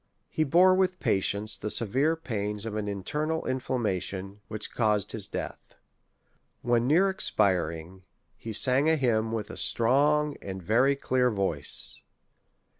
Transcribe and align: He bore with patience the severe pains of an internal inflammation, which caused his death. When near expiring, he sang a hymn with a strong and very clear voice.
He 0.33 0.43
bore 0.43 0.73
with 0.73 0.99
patience 0.99 1.55
the 1.55 1.69
severe 1.69 2.15
pains 2.15 2.65
of 2.65 2.75
an 2.75 2.87
internal 2.87 3.45
inflammation, 3.45 4.41
which 4.47 4.73
caused 4.73 5.11
his 5.11 5.27
death. 5.27 5.75
When 6.63 6.87
near 6.87 7.07
expiring, 7.07 8.01
he 8.35 8.51
sang 8.51 8.89
a 8.89 8.95
hymn 8.95 9.31
with 9.31 9.51
a 9.51 9.57
strong 9.57 10.37
and 10.41 10.59
very 10.59 10.95
clear 10.95 11.29
voice. 11.29 12.01